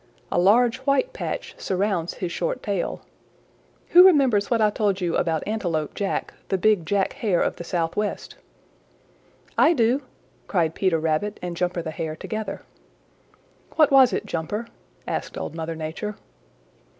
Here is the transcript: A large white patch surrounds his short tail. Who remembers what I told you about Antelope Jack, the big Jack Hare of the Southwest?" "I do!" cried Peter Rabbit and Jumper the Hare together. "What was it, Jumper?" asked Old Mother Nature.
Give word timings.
A 0.31 0.39
large 0.39 0.77
white 0.77 1.13
patch 1.13 1.53
surrounds 1.59 2.15
his 2.15 2.31
short 2.31 2.63
tail. 2.63 3.01
Who 3.89 4.03
remembers 4.03 4.49
what 4.49 4.59
I 4.59 4.71
told 4.71 4.99
you 4.99 5.15
about 5.15 5.47
Antelope 5.47 5.93
Jack, 5.93 6.33
the 6.47 6.57
big 6.57 6.87
Jack 6.87 7.13
Hare 7.13 7.39
of 7.39 7.57
the 7.57 7.63
Southwest?" 7.63 8.33
"I 9.59 9.73
do!" 9.73 10.01
cried 10.47 10.73
Peter 10.73 10.97
Rabbit 10.97 11.37
and 11.43 11.55
Jumper 11.55 11.83
the 11.83 11.91
Hare 11.91 12.15
together. 12.15 12.63
"What 13.75 13.91
was 13.91 14.11
it, 14.11 14.25
Jumper?" 14.25 14.65
asked 15.07 15.37
Old 15.37 15.53
Mother 15.53 15.75
Nature. 15.75 16.15